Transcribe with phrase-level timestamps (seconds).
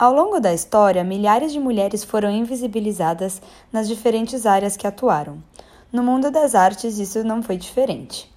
[0.00, 5.42] Ao longo da história, milhares de mulheres foram invisibilizadas nas diferentes áreas que atuaram.
[5.92, 8.32] No mundo das artes, isso não foi diferente.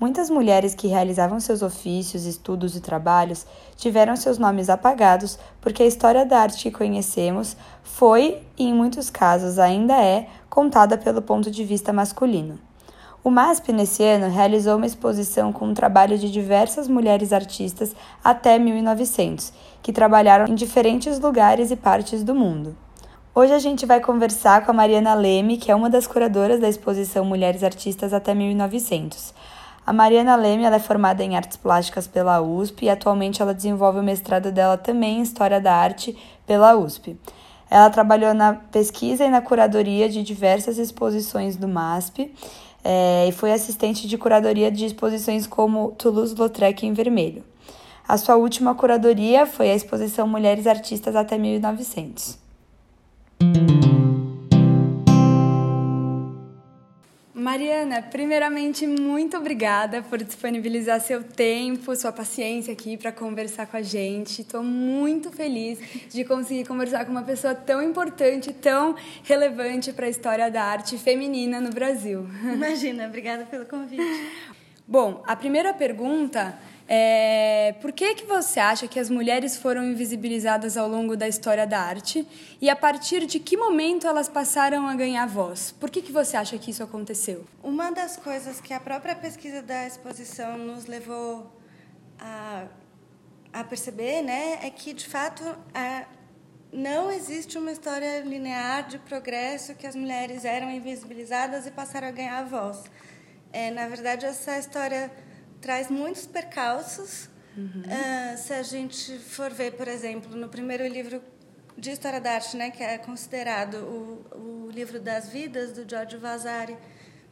[0.00, 3.46] Muitas mulheres que realizavam seus ofícios, estudos e trabalhos
[3.76, 9.08] tiveram seus nomes apagados porque a história da arte que conhecemos foi, e em muitos
[9.08, 12.58] casos ainda é, contada pelo ponto de vista masculino.
[13.24, 18.58] O MASP, nesse ano, realizou uma exposição com o trabalho de diversas mulheres artistas até
[18.58, 19.50] 1900,
[19.84, 22.74] que trabalharam em diferentes lugares e partes do mundo.
[23.34, 26.70] Hoje a gente vai conversar com a Mariana Leme, que é uma das curadoras da
[26.70, 29.34] exposição Mulheres Artistas até 1900.
[29.86, 34.02] A Mariana Leme é formada em Artes Plásticas pela USP e atualmente ela desenvolve o
[34.02, 37.18] mestrado dela também em História da Arte pela USP.
[37.70, 42.32] Ela trabalhou na pesquisa e na curadoria de diversas exposições do MASP
[42.82, 47.44] é, e foi assistente de curadoria de exposições como Toulouse-Lautrec em Vermelho.
[48.06, 52.38] A sua última curadoria foi a exposição Mulheres Artistas até 1900.
[57.32, 63.82] Mariana, primeiramente, muito obrigada por disponibilizar seu tempo, sua paciência aqui para conversar com a
[63.82, 64.42] gente.
[64.42, 65.78] Estou muito feliz
[66.10, 70.98] de conseguir conversar com uma pessoa tão importante, tão relevante para a história da arte
[70.98, 72.26] feminina no Brasil.
[72.52, 74.02] Imagina, obrigada pelo convite.
[74.86, 80.76] Bom, a primeira pergunta é, por que, que você acha que as mulheres foram invisibilizadas
[80.76, 82.26] ao longo da história da arte
[82.60, 85.72] e a partir de que momento elas passaram a ganhar voz?
[85.72, 87.44] Por que, que você acha que isso aconteceu?
[87.62, 91.50] Uma das coisas que a própria pesquisa da exposição nos levou
[92.18, 92.66] a,
[93.52, 95.42] a perceber né, é que, de fato,
[96.70, 102.10] não existe uma história linear de progresso que as mulheres eram invisibilizadas e passaram a
[102.10, 102.84] ganhar voz.
[103.54, 105.10] É, na verdade, essa história
[105.64, 107.30] traz muitos percalços.
[107.56, 107.84] Uhum.
[107.86, 111.22] Uh, se a gente for ver, por exemplo, no primeiro livro
[111.78, 116.20] de História da Arte, né, que é considerado o, o livro das vidas, do Giorgio
[116.20, 116.76] Vasari,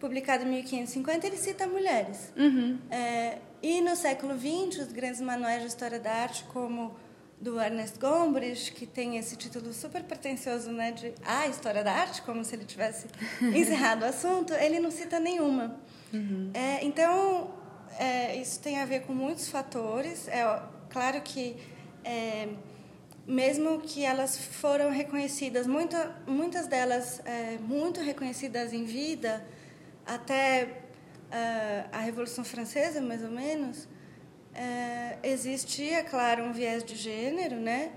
[0.01, 2.33] publicado em 1550, ele cita mulheres.
[2.35, 2.79] Uhum.
[2.91, 6.97] É, e no século XX, os grandes manuais de História da Arte, como
[7.39, 12.23] do Ernest Gombrich, que tem esse título super pretensioso né, de A História da Arte,
[12.23, 13.09] como se ele tivesse
[13.55, 15.77] encerrado o assunto, ele não cita nenhuma.
[16.15, 16.51] Uhum.
[16.55, 17.62] É, então,
[17.99, 20.29] é, isso tem a ver com muitos fatores.
[20.29, 20.43] É
[20.91, 21.57] claro que
[22.05, 22.49] é,
[23.27, 29.45] mesmo que elas foram reconhecidas, muita, muitas delas é, muito reconhecidas em vida,
[30.05, 33.89] até uh, a Revolução Francesa, mais ou menos,
[34.55, 37.93] é, existia, claro, um viés de gênero, né?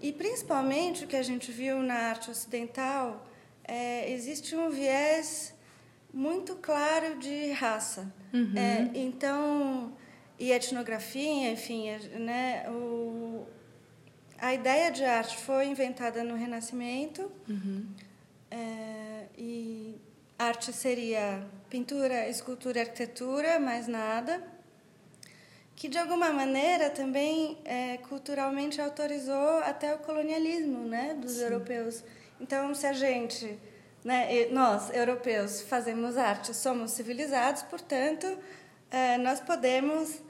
[0.00, 3.26] E principalmente o que a gente viu na arte ocidental,
[3.64, 5.52] é, existe um viés
[6.12, 8.12] muito claro de raça.
[8.32, 8.54] Uhum.
[8.56, 9.92] É, então,
[10.38, 13.46] e etnografia, enfim, né, o,
[14.38, 17.30] a ideia de arte foi inventada no Renascimento.
[17.48, 17.86] Uhum.
[18.50, 19.94] É, e
[20.38, 24.42] arte seria pintura, escultura, arquitetura, mais nada.
[25.76, 31.42] Que de alguma maneira também é, culturalmente autorizou até o colonialismo, né, dos Sim.
[31.44, 32.04] europeus.
[32.40, 33.58] Então, se a gente
[34.04, 34.46] né?
[34.50, 38.26] Nós, europeus, fazemos arte, somos civilizados, portanto,
[38.90, 40.20] eh, nós podemos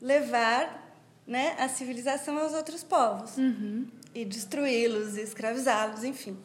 [0.00, 0.90] levar
[1.26, 3.86] né, a civilização aos outros povos uhum.
[4.14, 6.36] e destruí-los, escravizá-los, enfim.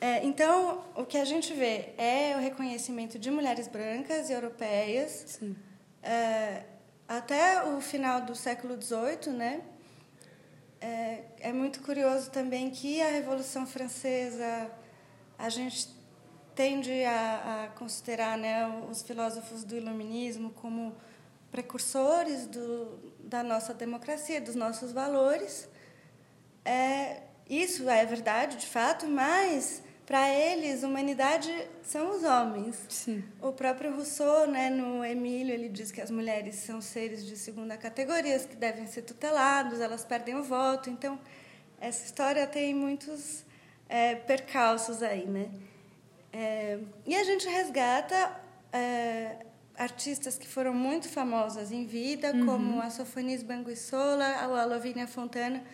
[0.00, 5.40] É, então, o que a gente vê é o reconhecimento de mulheres brancas e europeias
[6.02, 6.64] é,
[7.08, 9.62] até o final do século XVIII, né?
[10.80, 14.70] É, é muito curioso também que a Revolução Francesa
[15.38, 15.88] a gente
[16.56, 20.96] tende a, a considerar né, os filósofos do iluminismo como
[21.52, 25.68] precursores do, da nossa democracia, dos nossos valores.
[26.64, 31.52] É, isso é verdade, de fato, mas para eles, humanidade
[31.82, 32.76] são os homens.
[32.88, 33.22] Sim.
[33.42, 37.76] O próprio Rousseau, né, no Emílio, ele diz que as mulheres são seres de segunda
[37.76, 40.88] categoria, que devem ser tutelados, elas perdem o voto.
[40.88, 41.20] Então,
[41.78, 43.44] essa história tem muitos
[43.90, 45.50] é, percalços aí, né?
[46.38, 48.30] É, e a gente resgata
[48.70, 49.36] é,
[49.74, 52.44] artistas que foram muito famosas em vida, uhum.
[52.44, 55.64] como a Sofonis Banguissola a Lovínia Fontana,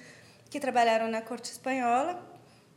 [0.48, 2.24] que trabalharam na corte espanhola.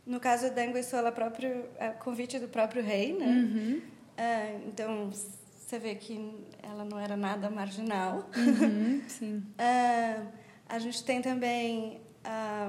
[0.04, 3.28] No caso da Anguissola, próprio a convite do próprio rei, né?
[3.28, 3.82] Uhum.
[4.18, 6.34] É, então você vê que
[6.64, 8.28] ela não era nada marginal.
[8.36, 9.44] Uhum, sim.
[9.60, 10.22] É,
[10.68, 12.68] a gente tem também a,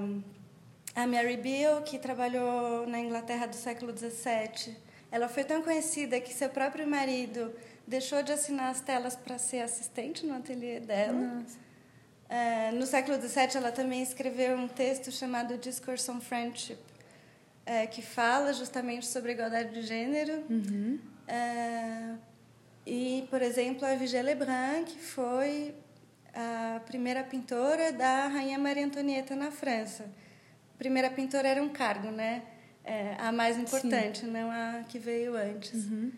[0.94, 6.32] a Mary Beale, que trabalhou na Inglaterra do século XVII ela foi tão conhecida que
[6.32, 7.52] seu próprio marido
[7.86, 11.44] deixou de assinar as telas para ser assistente no ateliê dela.
[12.28, 16.78] É, no século XVII, ela também escreveu um texto chamado Discourse on Friendship,
[17.64, 20.44] é, que fala justamente sobre a igualdade de gênero.
[20.50, 20.98] Uhum.
[21.28, 22.14] É,
[22.84, 25.74] e, por exemplo, a Vigée Lebrun, que foi
[26.34, 30.06] a primeira pintora da Rainha Maria Antonieta na França.
[30.76, 32.42] Primeira pintora era um cargo, né?
[32.86, 34.28] É, a mais importante, Sim.
[34.28, 35.86] não a que veio antes.
[35.86, 36.12] Uhum.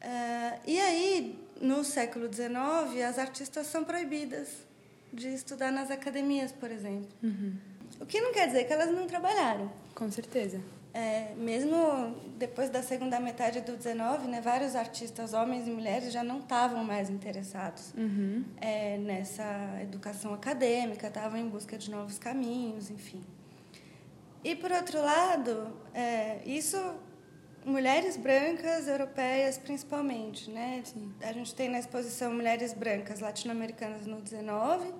[0.00, 4.48] Uh, e aí, no século XIX, as artistas são proibidas
[5.12, 7.08] de estudar nas academias, por exemplo.
[7.22, 7.54] Uhum.
[8.00, 9.70] O que não quer dizer que elas não trabalharam.
[9.94, 10.60] Com certeza.
[10.94, 16.22] É, mesmo depois da segunda metade do 19, né, vários artistas, homens e mulheres, já
[16.22, 18.44] não estavam mais interessados uhum.
[18.60, 19.44] é, nessa
[19.80, 23.22] educação acadêmica, estavam em busca de novos caminhos, enfim.
[24.44, 26.76] E, por outro lado, é, isso
[27.64, 30.82] mulheres brancas europeias principalmente, né?
[30.84, 31.14] Sim.
[31.22, 34.92] A gente tem na exposição mulheres brancas latino-americanas no 19,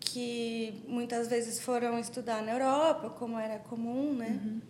[0.00, 4.40] que muitas vezes foram estudar na Europa, como era comum, né?
[4.42, 4.60] Uhum.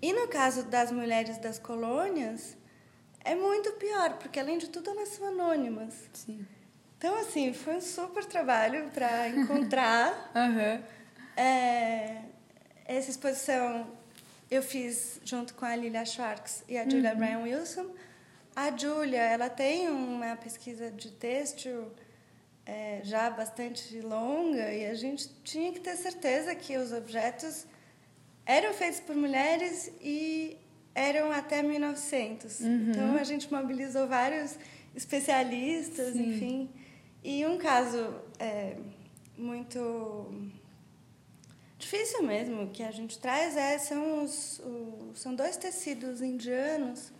[0.00, 2.56] E no caso das mulheres das colônias,
[3.24, 5.94] é muito pior, porque além de tudo elas são anônimas.
[6.12, 6.46] Sim.
[6.98, 10.82] Então, assim, foi um super trabalho para encontrar uhum.
[11.36, 12.22] É,
[12.86, 13.86] essa exposição
[14.50, 17.16] eu fiz junto com a Lilia Schwartz e a Julia uhum.
[17.16, 17.90] Bryan Wilson.
[18.54, 21.92] A Julia, ela tem uma pesquisa de texto
[22.64, 27.66] é, já bastante longa e a gente tinha que ter certeza que os objetos
[28.46, 30.56] eram feitos por mulheres e
[30.94, 32.60] eram até 1900.
[32.60, 32.90] Uhum.
[32.90, 34.56] Então a gente mobilizou vários
[34.94, 36.30] especialistas, Sim.
[36.30, 36.70] enfim.
[37.22, 38.76] E um caso é,
[39.36, 40.32] muito
[41.78, 47.12] difícil mesmo que a gente traz é são os, os, são dois tecidos indianos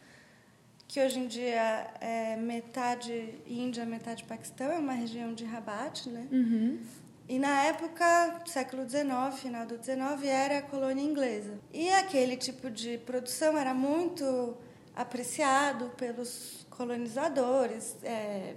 [0.89, 6.27] que hoje em dia é metade Índia metade Paquistão é uma região de Rabat né
[6.33, 6.81] uhum.
[7.29, 12.71] e na época século XIX final do XIX era a colônia inglesa e aquele tipo
[12.71, 14.57] de produção era muito
[14.95, 18.55] apreciado pelos colonizadores é,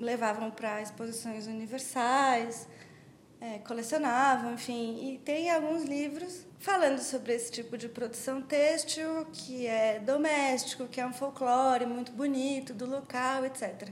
[0.00, 2.66] levavam para exposições universais
[3.46, 5.12] é, colecionavam, enfim.
[5.12, 11.00] E tem alguns livros falando sobre esse tipo de produção têxtil, que é doméstico, que
[11.00, 13.88] é um folclore muito bonito do local, etc.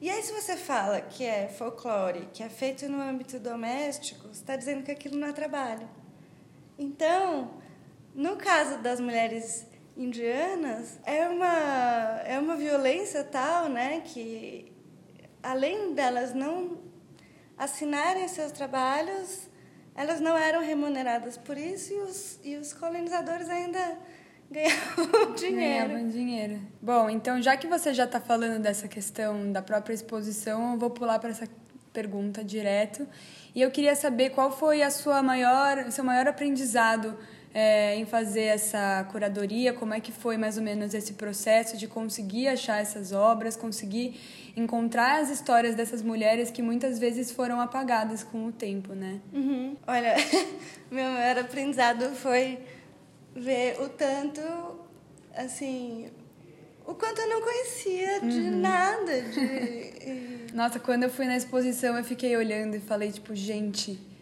[0.00, 4.40] E aí, se você fala que é folclore, que é feito no âmbito doméstico, você
[4.40, 5.88] está dizendo que aquilo não é trabalho.
[6.76, 7.54] Então,
[8.14, 9.66] no caso das mulheres
[9.96, 14.72] indianas, é uma, é uma violência tal, né, que
[15.40, 16.83] além delas não
[17.56, 19.48] assinarem seus trabalhos,
[19.94, 23.98] elas não eram remuneradas por isso e os, e os colonizadores ainda
[24.50, 25.88] ganhavam dinheiro.
[25.88, 26.60] Ganhavam dinheiro.
[26.82, 30.90] Bom, então já que você já está falando dessa questão da própria exposição, eu vou
[30.90, 31.48] pular para essa
[31.92, 33.06] pergunta direto.
[33.54, 37.16] E eu queria saber qual foi a sua maior, seu maior aprendizado
[37.54, 41.86] é, em fazer essa curadoria, como é que foi mais ou menos esse processo de
[41.86, 44.20] conseguir achar essas obras, conseguir
[44.56, 49.20] encontrar as histórias dessas mulheres que muitas vezes foram apagadas com o tempo, né?
[49.32, 49.76] Uhum.
[49.86, 50.16] Olha,
[50.90, 52.58] meu maior aprendizado foi
[53.36, 54.40] ver o tanto,
[55.36, 56.08] assim,
[56.84, 58.60] o quanto eu não conhecia de uhum.
[58.60, 59.22] nada.
[59.22, 60.46] De...
[60.52, 64.13] Nossa, quando eu fui na exposição, eu fiquei olhando e falei, tipo, gente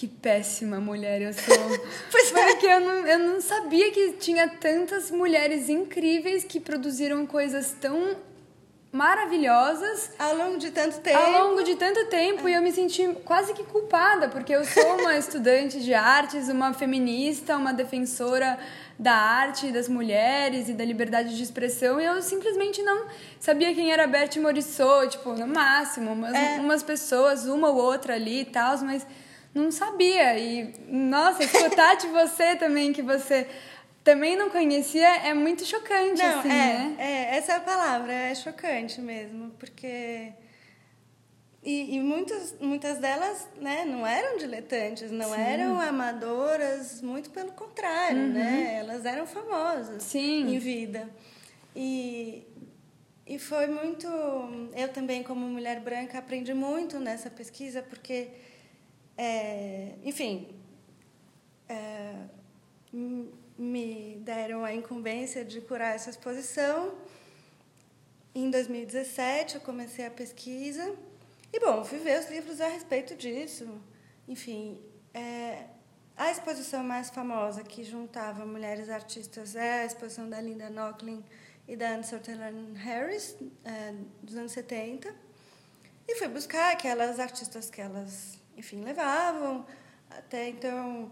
[0.00, 1.54] que péssima mulher eu sou.
[2.10, 2.46] pois é.
[2.46, 8.16] Porque eu não, eu não sabia que tinha tantas mulheres incríveis que produziram coisas tão
[8.90, 11.18] maravilhosas ao longo de tanto tempo.
[11.18, 12.52] Ao longo de tanto tempo é.
[12.52, 16.72] e eu me senti quase que culpada, porque eu sou uma estudante de artes, uma
[16.72, 18.58] feminista, uma defensora
[18.98, 23.06] da arte, das mulheres e da liberdade de expressão, e eu simplesmente não
[23.38, 26.58] sabia quem era Bertie Morisot, tipo, no máximo, umas, é.
[26.58, 29.06] umas pessoas, uma ou outra ali e tal, mas
[29.54, 30.38] não sabia.
[30.38, 33.46] E, nossa, escutar de você também, que você
[34.02, 36.96] também não conhecia, é muito chocante, não, assim, é, né?
[36.98, 40.32] É, essa é a palavra, é chocante mesmo, porque...
[41.62, 45.40] E, e muitas, muitas delas né, não eram diletantes, não Sim.
[45.42, 48.32] eram amadoras, muito pelo contrário, uhum.
[48.32, 48.78] né?
[48.78, 50.54] Elas eram famosas Sim.
[50.54, 51.06] em vida.
[51.76, 52.46] E,
[53.26, 54.08] e foi muito...
[54.74, 58.28] Eu também, como mulher branca, aprendi muito nessa pesquisa, porque
[59.22, 60.48] é, enfim,
[61.68, 62.14] é,
[63.58, 66.94] me deram a incumbência de curar essa exposição.
[68.34, 70.96] Em 2017, eu comecei a pesquisa.
[71.52, 73.68] E, bom, fui ver os livros a respeito disso.
[74.26, 74.80] Enfim,
[75.12, 75.66] é,
[76.16, 81.22] a exposição mais famosa que juntava mulheres artistas é a exposição da Linda Nochlin
[81.68, 83.36] e da Anne Sutherland Harris,
[83.66, 85.14] é, dos anos 70.
[86.08, 89.66] E fui buscar aquelas artistas que elas, enfim, levavam.
[90.08, 91.10] Até então,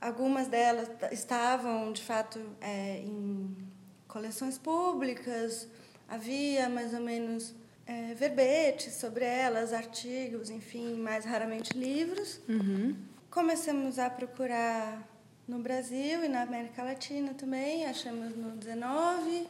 [0.00, 3.56] algumas delas estavam, de fato, é, em
[4.06, 5.68] coleções públicas.
[6.08, 7.54] Havia mais ou menos
[7.86, 12.40] é, verbetes sobre elas, artigos, enfim, mais raramente livros.
[12.48, 12.96] Uhum.
[13.30, 15.02] Começamos a procurar
[15.48, 19.48] no Brasil e na América Latina também, achamos no 19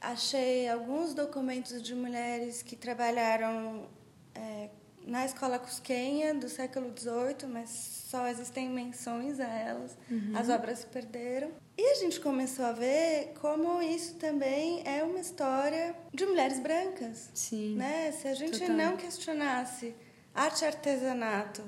[0.00, 3.86] achei alguns documentos de mulheres que trabalharam
[4.34, 4.70] é,
[5.06, 7.70] na escola cusquenha do século XVIII, mas
[8.08, 9.96] só existem menções a elas.
[10.10, 10.32] Uhum.
[10.34, 11.50] As obras se perderam.
[11.76, 17.30] E a gente começou a ver como isso também é uma história de mulheres brancas.
[17.34, 17.76] Sim.
[17.76, 18.12] Né?
[18.12, 18.76] Se a gente Total.
[18.76, 19.94] não questionasse
[20.34, 21.64] arte e artesanato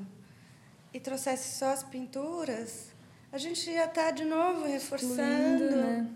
[0.92, 2.92] e trouxesse só as pinturas,
[3.30, 5.64] a gente ia estar de novo reforçando.
[5.64, 6.10] Excluindo, né?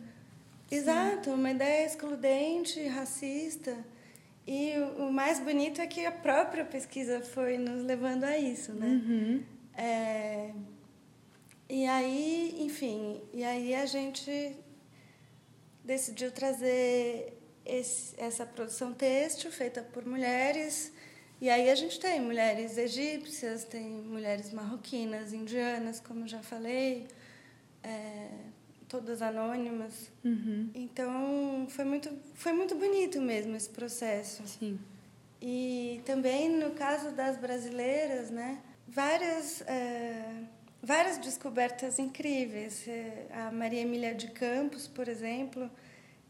[0.70, 3.76] Exato, uma ideia excludente, racista.
[4.46, 8.86] E o, mais bonito é que a própria pesquisa foi nos levando a isso, né?
[8.86, 9.42] Uhum.
[9.76, 10.52] É,
[11.68, 14.56] e aí, enfim, e aí a gente
[15.84, 20.92] decidiu trazer esse, essa produção têxtil feita por mulheres.
[21.40, 27.08] E aí a gente tem mulheres egípcias, tem mulheres marroquinas, indianas, como já falei,
[27.82, 28.28] é,
[28.88, 30.10] todas anônimas.
[30.24, 30.70] Uhum.
[30.74, 34.42] Então foi muito, foi muito bonito mesmo esse processo.
[34.46, 34.78] Sim.
[35.40, 40.42] E também no caso das brasileiras, né, várias, é,
[40.82, 42.86] várias descobertas incríveis.
[42.88, 45.70] É, A Maria Emília de Campos, por exemplo,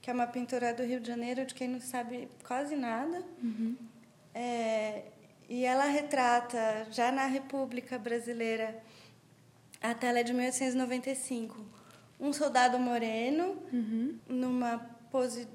[0.00, 3.22] que é uma pintora do Rio de Janeiro, de quem não sabe quase nada.
[3.42, 3.76] Uhum.
[4.34, 5.02] É,
[5.48, 8.82] e ela retrata, já na República Brasileira,
[9.80, 11.64] a tela é de 1895,
[12.18, 14.18] um soldado moreno, Uhum.
[14.28, 14.78] numa
[15.10, 15.46] pose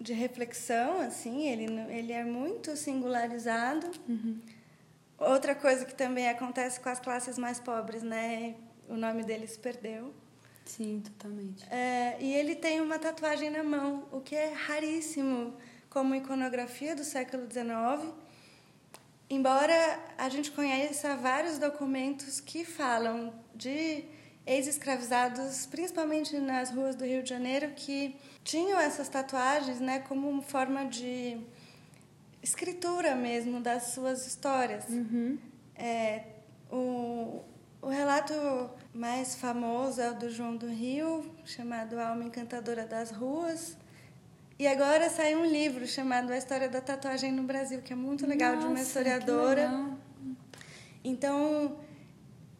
[0.00, 3.90] de reflexão, assim, ele, ele é muito singularizado.
[4.08, 4.38] Uhum.
[5.18, 8.54] Outra coisa que também acontece com as classes mais pobres, né?
[8.88, 10.14] O nome dele se perdeu.
[10.64, 11.64] Sim, totalmente.
[11.70, 15.54] É, e ele tem uma tatuagem na mão, o que é raríssimo
[15.90, 18.14] como iconografia do século XIX.
[19.30, 24.04] Embora a gente conheça vários documentos que falam de
[24.48, 30.42] ex-escravizados, principalmente nas ruas do Rio de Janeiro, que tinham essas tatuagens né, como uma
[30.42, 31.38] forma de
[32.42, 34.88] escritura mesmo das suas histórias.
[34.88, 35.38] Uhum.
[35.76, 36.22] É,
[36.72, 37.42] o,
[37.82, 38.32] o relato
[38.94, 43.76] mais famoso é o do João do Rio, chamado Alma Encantadora das Ruas.
[44.58, 48.26] E agora sai um livro chamado A História da Tatuagem no Brasil, que é muito
[48.26, 49.70] legal, de uma Nossa, historiadora.
[51.04, 51.76] Então,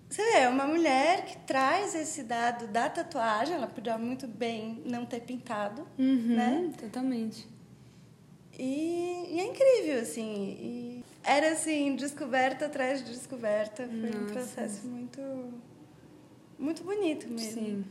[0.09, 4.83] você vê, é uma mulher que traz esse dado da tatuagem, ela podia muito bem
[4.85, 6.71] não ter pintado, Uhum, né?
[6.79, 7.47] Totalmente.
[8.59, 11.05] E, e é incrível, assim.
[11.23, 13.87] Era, assim, descoberta atrás de descoberta.
[13.87, 14.33] Foi um Nossa.
[14.33, 15.21] processo muito,
[16.59, 17.53] muito bonito mesmo.
[17.63, 17.85] Sim.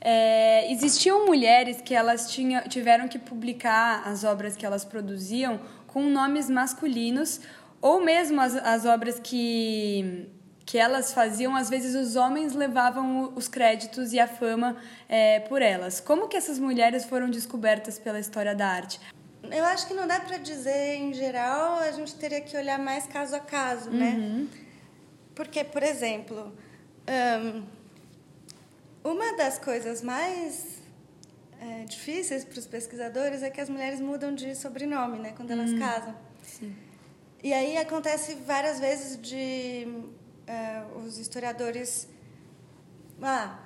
[0.00, 6.08] É, existiam mulheres que elas tinha, tiveram que publicar as obras que elas produziam com
[6.08, 7.40] nomes masculinos,
[7.80, 10.26] ou mesmo as, as obras que,
[10.64, 14.76] que elas faziam, às vezes os homens levavam os créditos e a fama
[15.08, 16.00] é, por elas.
[16.00, 19.00] Como que essas mulheres foram descobertas pela história da arte?
[19.50, 23.06] Eu acho que não dá para dizer em geral, a gente teria que olhar mais
[23.06, 24.46] caso a caso, né?
[25.34, 26.52] Porque, por exemplo,
[27.08, 27.64] ahn,
[29.02, 30.80] uma das coisas mais
[31.60, 35.32] é, difíceis para os pesquisadores é que as mulheres mudam de sobrenome, né?
[35.36, 36.14] Quando elas casam.
[36.42, 36.74] Sim.
[37.42, 39.88] E aí acontece várias vezes de
[40.52, 42.08] eh, os historiadores.
[43.22, 43.58] Ah,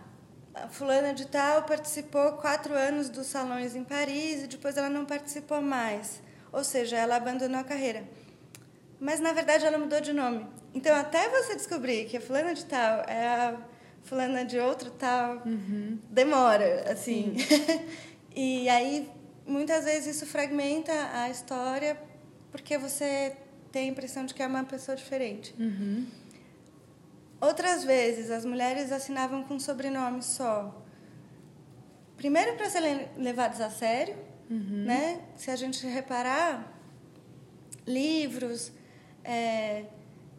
[0.55, 5.05] a fulana de tal participou quatro anos dos salões em Paris e depois ela não
[5.05, 6.23] participou mais.
[6.53, 8.05] Ou seja, ela abandonou a carreira.
[9.01, 10.47] Mas na verdade ela mudou de nome.
[10.73, 13.57] Então até você descobrir que a fulana de tal é a
[14.03, 15.43] fulana de outro tal,
[16.11, 17.35] demora, assim.
[18.35, 19.11] e aí
[19.47, 22.01] muitas vezes isso fragmenta a história
[22.51, 23.37] porque você
[23.71, 25.55] tem a impressão de que é uma pessoa diferente.
[25.59, 26.07] Uhum.
[27.47, 30.83] Outras vezes, as mulheres assinavam com sobrenome só.
[32.17, 34.17] Primeiro, para serem levadas a sério,
[34.49, 35.21] né?
[35.37, 36.73] Se a gente reparar,
[37.87, 38.73] livros,
[39.25, 39.85] é,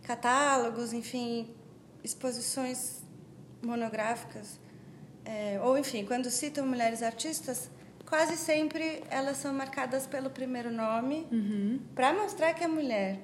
[0.04, 1.54] catálogos, enfim,
[2.04, 3.02] exposições
[3.62, 4.60] monográficas,
[5.26, 7.70] é, ou enfim, quando citam mulheres artistas,
[8.06, 11.80] quase sempre elas são marcadas pelo primeiro nome Uhum.
[11.94, 13.20] para mostrar que é mulher.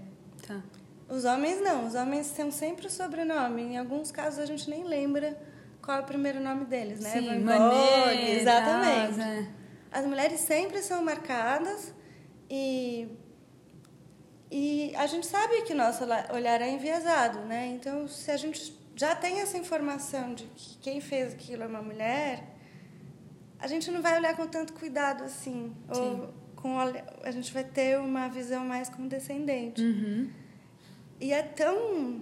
[0.46, 0.62] Tá.
[1.10, 3.62] Os homens não, os homens têm sempre o sobrenome.
[3.62, 5.38] Em alguns casos a gente nem lembra
[5.82, 7.10] qual é o primeiro nome deles, né?
[7.10, 9.22] Sim, maneira, exatamente.
[9.22, 9.48] é.
[9.92, 11.94] As mulheres sempre são marcadas
[12.50, 13.08] e
[14.50, 17.66] E a gente sabe que nosso olhar é enviesado, né?
[17.68, 21.82] Então, se a gente já tem essa informação de que quem fez aquilo é uma
[21.82, 22.44] mulher,
[23.60, 25.74] a gente não vai olhar com tanto cuidado assim.
[25.92, 26.02] Sim.
[26.02, 29.82] Ou com a gente vai ter uma visão mais condescendente.
[29.82, 30.30] Uhum.
[31.24, 32.22] E é tão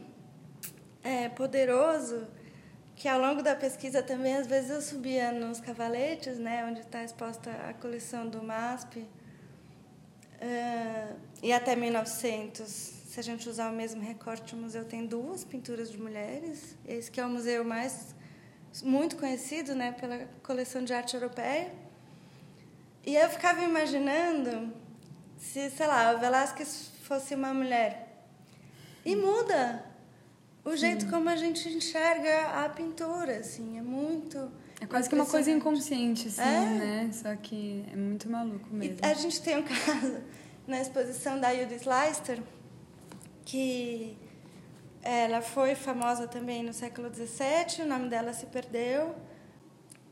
[1.03, 2.27] é, poderoso
[2.96, 7.03] que ao longo da pesquisa também às vezes eu subia nos cavaletes, né, onde está
[7.03, 9.08] exposta a coleção do MASP, uh,
[11.41, 15.89] e até 1900, se a gente usar o mesmo recorte, o museu tem duas pinturas
[15.91, 16.77] de mulheres.
[16.88, 18.13] Esse que é o museu mais
[18.84, 21.74] muito conhecido, né, pela coleção de arte europeia.
[23.03, 24.72] E eu ficava imaginando
[25.39, 28.11] se, sei lá, o Velázquez fosse uma mulher.
[29.05, 29.86] E muda
[30.63, 34.51] o jeito como a gente enxerga a pintura, assim, é muito.
[34.79, 37.05] É quase que uma coisa inconsciente, assim, é?
[37.05, 37.10] né?
[37.12, 38.98] Só que é muito maluco mesmo.
[39.01, 40.17] E a gente tem um caso
[40.67, 42.41] na exposição da Judith Leister,
[43.43, 44.17] que
[45.01, 49.15] ela foi famosa também no século XVII, o nome dela se perdeu.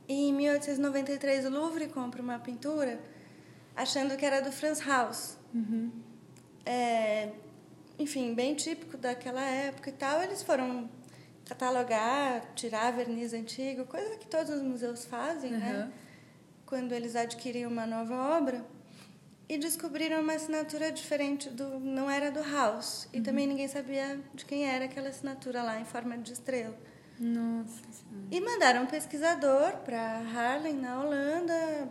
[0.08, 3.00] E em 1893 o Louvre compra uma pintura
[3.76, 5.38] achando que era do Franz Haus.
[5.54, 5.92] Uhum.
[6.66, 7.30] É,
[8.00, 10.90] enfim, bem típico daquela época e tal, eles foram
[11.46, 15.60] catalogar, tirar verniz antigo, coisa que todos os museus fazem, uhum.
[15.60, 15.92] né?
[16.66, 18.66] Quando eles adquirem uma nova obra.
[19.50, 21.80] E descobriram uma assinatura diferente do.
[21.80, 23.10] não era do House.
[23.12, 23.24] E uhum.
[23.24, 26.78] também ninguém sabia de quem era aquela assinatura lá, em forma de estrela.
[27.20, 27.82] Nossa
[28.32, 31.90] E mandaram um pesquisador para Harlem, na Holanda,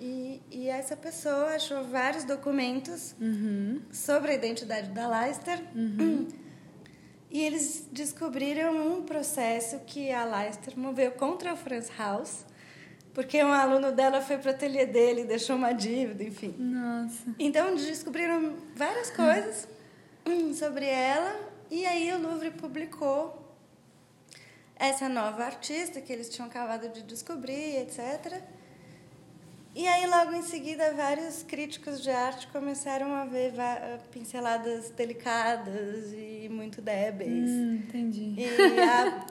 [0.00, 3.80] e, e essa pessoa achou vários documentos uhum.
[3.90, 5.62] sobre a identidade da Leicester.
[5.74, 6.28] Uhum.
[7.28, 12.46] E eles descobriram um processo que a Leicester moveu contra o Franz Haus,
[13.12, 16.54] porque um aluno dela foi para o ateliê dele e deixou uma dívida, enfim.
[16.56, 17.24] Nossa.
[17.38, 19.68] Então descobriram várias coisas
[20.54, 21.34] sobre ela
[21.70, 23.44] e aí o Louvre publicou
[24.76, 28.40] essa nova artista que eles tinham acabado de descobrir, etc.
[29.76, 33.52] E aí, logo em seguida, vários críticos de arte começaram a ver
[34.10, 37.50] pinceladas delicadas e muito débeis.
[37.50, 38.36] Hum, entendi.
[38.38, 39.26] E a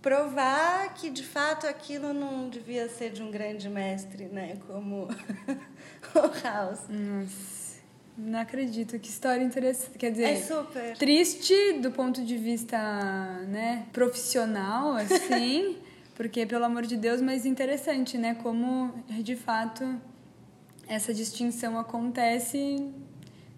[0.00, 4.56] provar que, de fato, aquilo não devia ser de um grande mestre, né?
[4.66, 5.06] Como
[6.16, 6.88] o House.
[6.88, 7.80] Nossa,
[8.16, 8.98] não acredito.
[8.98, 9.98] Que história interessante.
[9.98, 10.96] Quer dizer, é super.
[10.96, 12.78] triste do ponto de vista
[13.48, 15.76] né, profissional, assim...
[16.20, 18.34] Porque, pelo amor de Deus, mas interessante, né?
[18.42, 19.98] Como, de fato,
[20.86, 22.92] essa distinção acontece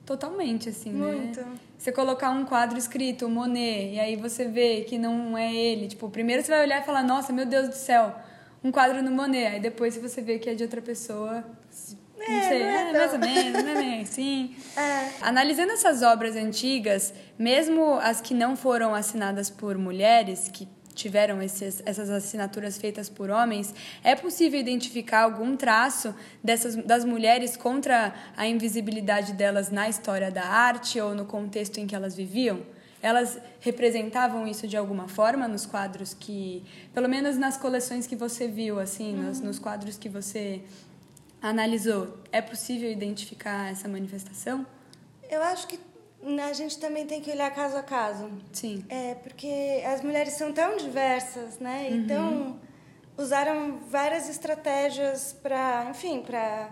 [0.06, 1.40] totalmente, assim, Muito.
[1.40, 1.54] né?
[1.76, 5.88] Você colocar um quadro escrito Monet, e aí você vê que não é ele.
[5.88, 8.14] Tipo, primeiro você vai olhar e falar, nossa, meu Deus do céu,
[8.62, 9.54] um quadro no Monet.
[9.54, 11.44] Aí depois você vê que é de outra pessoa,
[12.20, 14.54] é, não sei, não é, é mais ou menos, não é bem assim.
[14.78, 15.10] É.
[15.20, 20.68] Analisando essas obras antigas, mesmo as que não foram assinadas por mulheres, que
[21.02, 27.56] tiveram esses, essas assinaturas feitas por homens, é possível identificar algum traço dessas, das mulheres
[27.56, 32.60] contra a invisibilidade delas na história da arte ou no contexto em que elas viviam?
[33.02, 36.62] Elas representavam isso de alguma forma nos quadros que,
[36.94, 39.22] pelo menos nas coleções que você viu, assim, uhum.
[39.24, 40.62] nos, nos quadros que você
[41.40, 44.64] analisou, é possível identificar essa manifestação?
[45.28, 45.80] Eu acho que
[46.48, 48.30] a gente também tem que olhar caso a caso.
[48.52, 48.84] Sim.
[48.88, 51.88] É, porque as mulheres são tão diversas, né?
[51.90, 51.96] Uhum.
[51.96, 52.60] Então,
[53.16, 56.70] usaram várias estratégias para, enfim, para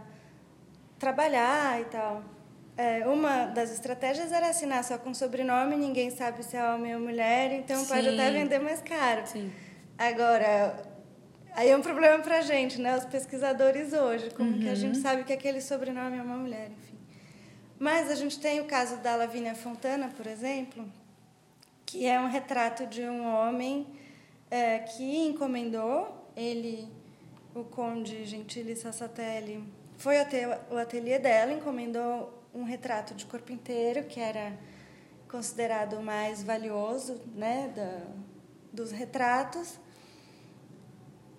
[0.98, 2.22] trabalhar e tal.
[2.76, 7.00] É, uma das estratégias era assinar só com sobrenome, ninguém sabe se é homem ou
[7.00, 7.88] mulher, então Sim.
[7.88, 9.26] pode até vender mais caro.
[9.26, 9.52] Sim.
[9.98, 10.82] Agora,
[11.52, 12.96] aí é um problema para a gente, né?
[12.96, 14.60] Os pesquisadores hoje, como uhum.
[14.60, 15.02] que a gente uhum.
[15.02, 16.89] sabe que aquele sobrenome é uma mulher, enfim.
[17.80, 20.86] Mas a gente tem o caso da Lavínia Fontana, por exemplo,
[21.86, 23.86] que é um retrato de um homem
[24.50, 26.86] é, que encomendou, ele,
[27.54, 29.64] o conde Gentili Sassatelli,
[29.96, 34.52] foi até o ateliê dela, encomendou um retrato de corpo inteiro, que era
[35.26, 38.02] considerado o mais valioso né, da,
[38.70, 39.80] dos retratos.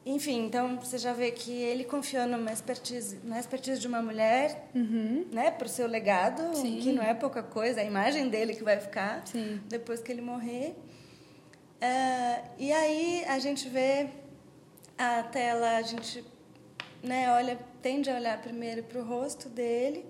[0.03, 4.67] Enfim, então você já vê que ele confiou numa expertise, na expertise de uma mulher,
[4.73, 5.27] uhum.
[5.31, 6.79] né, para o seu legado, Sim.
[6.79, 9.61] que não é pouca coisa, a imagem dele que vai ficar Sim.
[9.67, 10.75] depois que ele morrer.
[11.81, 14.09] Uh, e aí a gente vê
[14.97, 16.25] a tela, a gente
[17.03, 20.03] né, olha, tende a olhar primeiro para o rosto dele,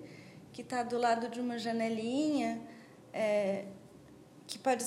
[0.53, 2.61] que está do lado de uma janelinha,
[3.13, 3.65] é,
[4.47, 4.85] que pode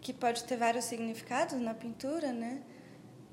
[0.00, 2.62] que pode ter vários significados na pintura, né?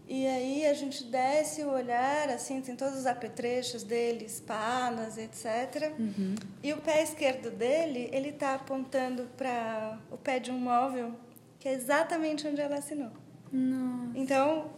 [0.08, 5.94] E aí a gente desce o olhar, assim, tem todos os apetrechos dele, espadas, etc.
[6.00, 6.36] Uhum.
[6.64, 11.14] E o pé esquerdo dele, ele está apontando para o pé de um móvel,
[11.60, 13.12] que é exatamente onde ela assinou.
[13.52, 14.12] Nossa.
[14.16, 14.72] Então,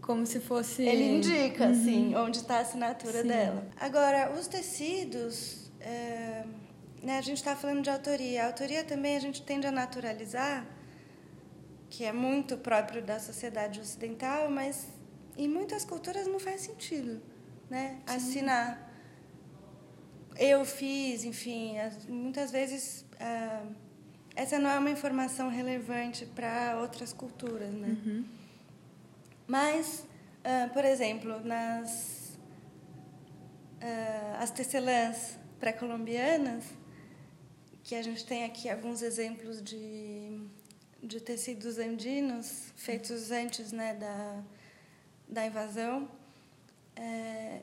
[0.00, 0.82] como se fosse.
[0.82, 1.70] Ele indica, uhum.
[1.72, 3.28] assim, onde está a assinatura Sim.
[3.28, 3.66] dela.
[3.78, 5.68] Agora, os tecidos.
[5.80, 6.44] É,
[7.02, 8.44] né, a gente está falando de autoria.
[8.44, 10.64] A autoria também a gente tende a naturalizar
[11.90, 14.86] que é muito próprio da sociedade ocidental, mas
[15.36, 17.20] em muitas culturas não faz sentido,
[17.68, 17.98] né?
[18.06, 18.16] Sim.
[18.16, 18.90] Assinar.
[20.38, 21.74] Eu fiz, enfim,
[22.08, 23.64] muitas vezes ah,
[24.36, 27.88] essa não é uma informação relevante para outras culturas, né?
[27.88, 28.24] Uhum.
[29.46, 30.06] Mas,
[30.44, 32.38] ah, por exemplo, nas
[33.80, 36.64] ah, as tecelãs pré-colombianas,
[37.82, 40.40] que a gente tem aqui alguns exemplos de
[41.02, 44.42] de tecidos andinos feitos antes né, da,
[45.28, 46.08] da invasão.
[46.96, 47.60] É,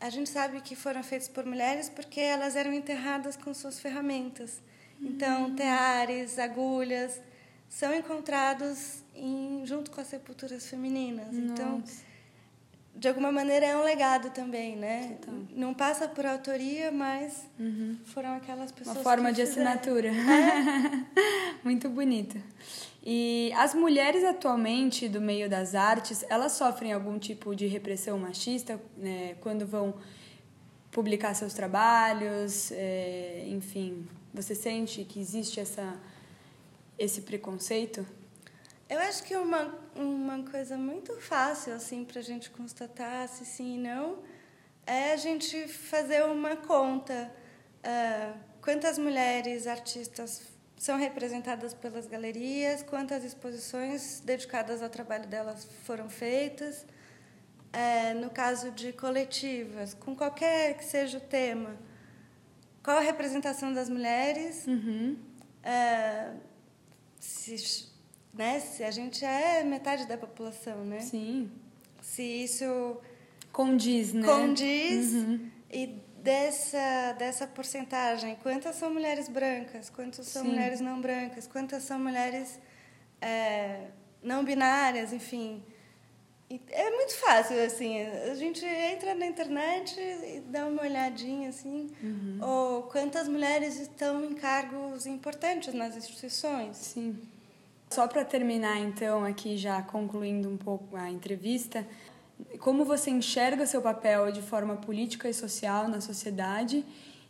[0.00, 4.60] a gente sabe que foram feitos por mulheres porque elas eram enterradas com suas ferramentas.
[5.00, 5.54] Então, uhum.
[5.54, 7.20] teares, agulhas
[7.68, 11.32] são encontrados em, junto com as sepulturas femininas.
[11.32, 11.92] Então, Nossa.
[11.92, 12.09] Então,
[12.94, 15.16] de alguma maneira é um legado também, né?
[15.18, 15.48] Então.
[15.54, 17.96] Não passa por autoria, mas uhum.
[18.04, 18.96] foram aquelas pessoas.
[18.96, 19.70] Uma forma de fizeram.
[19.70, 20.08] assinatura.
[20.08, 21.60] É?
[21.64, 22.36] Muito bonito.
[23.02, 28.78] E as mulheres atualmente do meio das artes, elas sofrem algum tipo de repressão machista
[28.96, 29.94] né, quando vão
[30.90, 35.96] publicar seus trabalhos, é, enfim, você sente que existe essa
[36.98, 38.06] esse preconceito?
[38.90, 43.76] Eu acho que uma, uma coisa muito fácil assim para a gente constatar se sim
[43.76, 44.18] e não
[44.84, 47.32] é a gente fazer uma conta.
[47.78, 50.42] Uh, quantas mulheres artistas
[50.76, 56.84] são representadas pelas galerias, quantas exposições dedicadas ao trabalho delas foram feitas.
[57.72, 61.76] É, no caso de coletivas, com qualquer que seja o tema,
[62.82, 64.66] qual a representação das mulheres?
[64.66, 65.16] Uhum.
[65.62, 66.32] É,
[67.20, 67.54] se
[68.32, 68.60] né?
[68.60, 71.00] Se a gente é metade da população, né?
[71.00, 71.50] Sim.
[72.00, 72.96] Se isso
[73.52, 74.26] condiz, né?
[74.26, 75.50] Condiz uhum.
[75.70, 75.86] e
[76.22, 80.48] dessa dessa porcentagem, quantas são mulheres brancas, quantas são Sim.
[80.50, 82.58] mulheres não brancas, quantas são mulheres
[83.20, 83.88] é,
[84.22, 85.62] não binárias, enfim.
[86.68, 92.38] É muito fácil, assim, a gente entra na internet e dá uma olhadinha, assim, uhum.
[92.42, 96.76] ou quantas mulheres estão em cargos importantes nas instituições.
[96.76, 97.16] Sim.
[97.90, 101.84] Só para terminar, então, aqui já concluindo um pouco a entrevista,
[102.60, 106.84] como você enxerga seu papel de forma política e social na sociedade?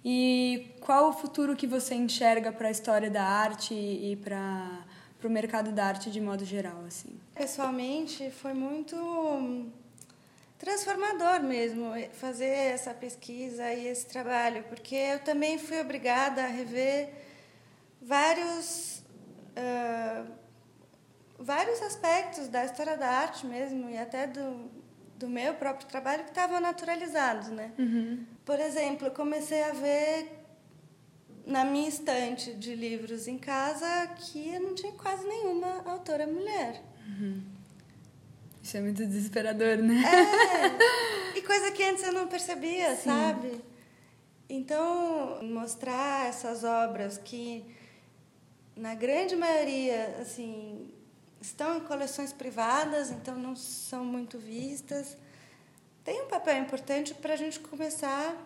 [0.04, 4.86] E qual o futuro que você enxerga para a história da arte e para
[5.18, 7.10] para o mercado da arte de modo geral assim?
[7.34, 9.66] Pessoalmente foi muito
[10.58, 17.10] transformador mesmo fazer essa pesquisa e esse trabalho porque eu também fui obrigada a rever
[18.00, 19.02] vários
[19.50, 20.39] uh,
[21.40, 24.70] vários aspectos da história da arte mesmo e até do,
[25.18, 27.72] do meu próprio trabalho que estavam naturalizados, né?
[27.78, 28.24] Uhum.
[28.44, 30.38] Por exemplo, eu comecei a ver
[31.46, 36.82] na minha estante de livros em casa que eu não tinha quase nenhuma autora mulher.
[37.08, 37.42] Uhum.
[38.62, 40.02] Isso é muito desesperador, né?
[40.04, 41.10] É.
[41.32, 43.04] E coisa que antes eu não percebia, Sim.
[43.04, 43.64] sabe?
[44.48, 47.64] Então, mostrar essas obras que,
[48.76, 50.90] na grande maioria, assim,
[51.40, 55.16] estão em coleções privadas, então não são muito vistas.
[56.04, 58.36] Tem um papel importante para a gente começar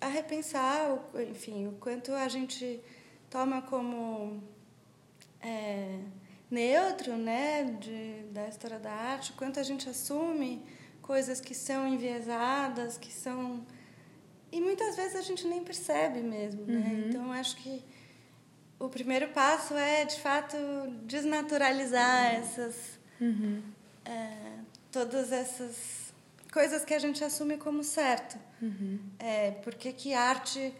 [0.00, 0.98] a repensar,
[1.30, 2.80] enfim, o quanto a gente
[3.30, 4.42] toma como
[5.40, 5.98] é,
[6.50, 10.62] neutro, né, de, da história da arte, o quanto a gente assume
[11.00, 13.64] coisas que são enviesadas, que são
[14.52, 16.90] e muitas vezes a gente nem percebe mesmo, né?
[16.92, 17.08] Uhum.
[17.08, 17.82] Então acho que
[18.82, 20.56] o primeiro passo é, de fato,
[21.04, 22.98] desnaturalizar essas.
[23.20, 23.62] Uhum.
[24.04, 24.58] É,
[24.90, 26.12] todas essas
[26.52, 28.36] coisas que a gente assume como certo.
[28.60, 28.98] Uhum.
[29.20, 30.74] É, por que, que arte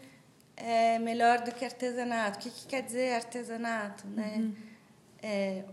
[0.57, 2.39] é melhor do que artesanato?
[2.39, 4.05] O que, que quer dizer artesanato?
[4.07, 4.35] Né?
[4.37, 4.55] Uhum.
[5.21, 5.63] É,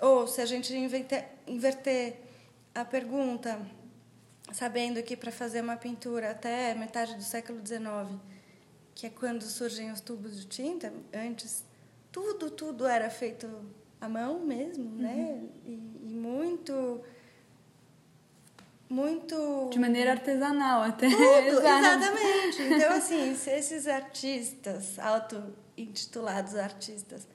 [0.00, 2.16] ou se a gente inverter, inverter
[2.74, 3.64] a pergunta,
[4.52, 8.20] sabendo que para fazer uma pintura até metade do século XIX,
[8.96, 11.67] que é quando surgem os tubos de tinta, antes
[12.18, 13.48] tudo, tudo era feito
[14.00, 14.96] à mão mesmo, uhum.
[14.96, 15.42] né?
[15.64, 17.00] E, e, muito
[18.90, 21.20] muito de maneira artesanal até tudo,
[21.58, 25.42] exatamente então assim se esses artistas auto
[25.76, 27.28] intitulados artistas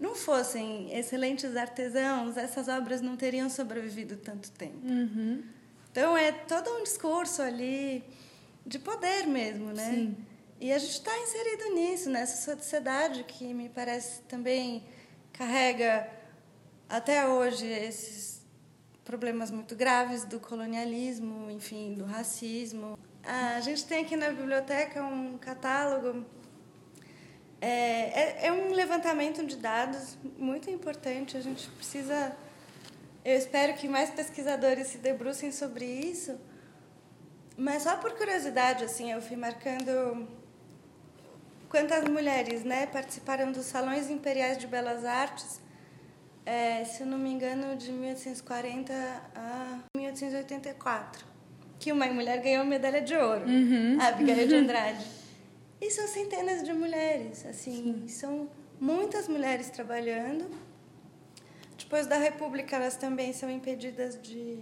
[0.00, 4.86] não fossem excelentes artesãos, essas obras não teriam sobrevivido tanto tempo.
[4.86, 5.42] Uhum.
[5.90, 8.04] Então é todo um discurso ali
[8.66, 9.90] de poder mesmo, né?
[9.90, 10.16] Sim.
[10.58, 14.84] E a gente está inserido nisso, nessa sociedade que me parece também
[15.32, 16.08] carrega
[16.88, 18.42] até hoje esses
[19.04, 22.98] problemas muito graves do colonialismo, enfim, do racismo.
[23.22, 26.24] A gente tem aqui na biblioteca um catálogo
[27.60, 31.36] é, é, é, um levantamento de dados muito importante.
[31.36, 32.36] A gente precisa.
[33.24, 36.38] Eu espero que mais pesquisadores se debrucem sobre isso.
[37.56, 40.28] Mas só por curiosidade, assim, eu fui marcando
[41.68, 45.60] quantas mulheres né, participaram dos Salões Imperiais de Belas Artes,
[46.44, 48.92] é, se eu não me engano, de 1840
[49.34, 51.26] a 1884.
[51.78, 53.98] Que uma mulher ganhou medalha de ouro, uhum.
[54.00, 55.04] a Abigail de Andrade.
[55.80, 58.08] E são centenas de mulheres, assim, Sim.
[58.08, 58.50] são
[58.80, 60.50] muitas mulheres trabalhando.
[61.76, 64.58] Depois da República, elas também são impedidas de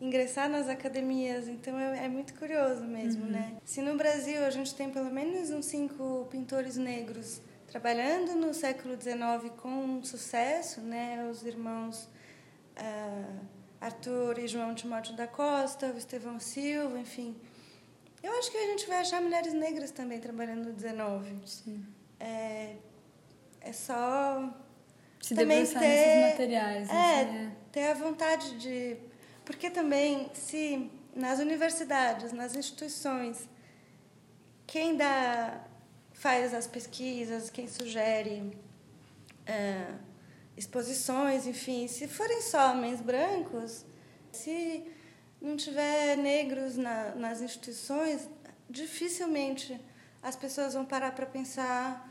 [0.00, 3.30] ingressar nas academias, então é, é muito curioso mesmo, uhum.
[3.30, 3.56] né?
[3.64, 9.00] Se no Brasil a gente tem pelo menos uns cinco pintores negros trabalhando no século
[9.00, 11.28] XIX com sucesso, né?
[11.30, 12.08] Os irmãos
[12.78, 13.46] uh,
[13.80, 17.36] Arthur e João Timóteo da Costa, o Estevão Silva, enfim,
[18.22, 21.36] eu acho que a gente vai achar mulheres negras também trabalhando no 19.
[21.46, 21.84] Sim.
[22.18, 22.74] É,
[23.60, 24.52] é só
[25.20, 26.90] se também ter, nesses materiais.
[26.90, 28.96] É, assim, é, ter a vontade de...
[29.44, 33.48] Porque também, se nas universidades, nas instituições,
[34.66, 35.64] quem dá,
[36.12, 38.56] faz as pesquisas, quem sugere
[39.46, 39.94] é,
[40.56, 43.84] exposições, enfim, se forem só homens brancos,
[44.30, 44.84] se
[45.40, 48.28] não tiver negros na, nas instituições,
[48.68, 49.80] dificilmente
[50.22, 52.08] as pessoas vão parar para pensar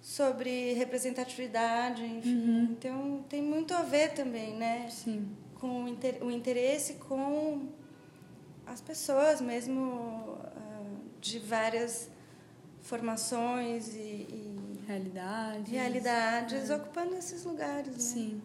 [0.00, 2.34] sobre representatividade, enfim.
[2.34, 2.62] Uhum.
[2.72, 4.88] Então tem muito a ver também, né?
[4.90, 5.28] Sim.
[5.62, 7.68] Com o interesse com
[8.66, 12.10] as pessoas mesmo uh, de várias
[12.80, 16.74] formações e, e realidades, realidades é.
[16.74, 17.92] ocupando esses lugares.
[17.92, 17.98] Né?
[18.00, 18.42] Sim.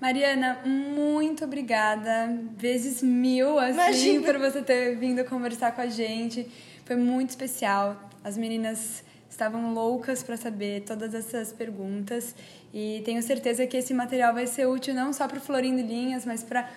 [0.00, 4.24] Mariana, muito obrigada, vezes mil, assim, Imagina.
[4.24, 6.50] por você ter vindo conversar com a gente.
[6.86, 8.08] Foi muito especial.
[8.24, 12.34] As meninas estavam loucas para saber todas essas perguntas
[12.72, 16.24] e tenho certeza que esse material vai ser útil não só para o Florindo Linhas,
[16.24, 16.68] mas para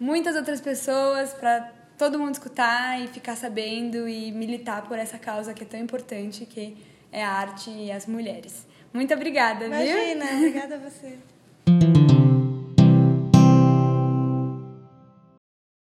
[0.00, 5.52] muitas outras pessoas, para todo mundo escutar e ficar sabendo e militar por essa causa
[5.52, 6.76] que é tão importante, que
[7.10, 8.66] é a arte e as mulheres.
[8.92, 10.36] Muito obrigada, Imagina, viu?
[10.36, 11.18] obrigada a você.